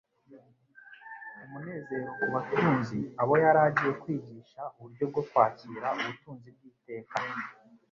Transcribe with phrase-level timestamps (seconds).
[1.45, 7.17] Umunezero ku batunzi abo yari agiye kwigisha uburyo bwo kwakira ubutunzi bw'iteka.